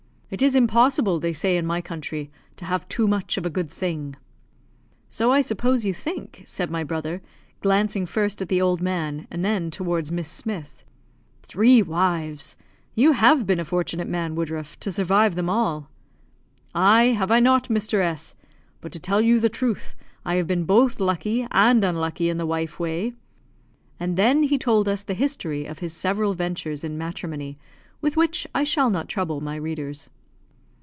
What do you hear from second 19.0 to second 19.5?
tell you the